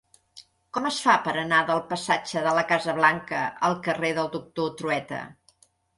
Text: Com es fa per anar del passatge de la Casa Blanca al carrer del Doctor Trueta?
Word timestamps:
Com 0.77 0.87
es 0.89 1.01
fa 1.07 1.13
per 1.27 1.33
anar 1.41 1.59
del 1.67 1.83
passatge 1.91 2.43
de 2.47 2.53
la 2.61 2.63
Casa 2.71 2.95
Blanca 3.01 3.45
al 3.69 3.77
carrer 3.89 4.11
del 4.21 4.33
Doctor 4.37 4.73
Trueta? 4.81 5.21